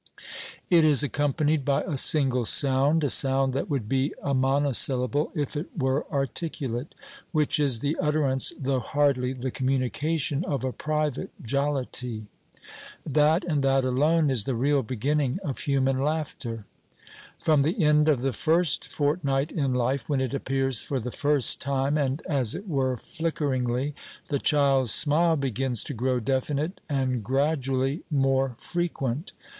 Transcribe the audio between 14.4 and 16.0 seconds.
the real beginning of human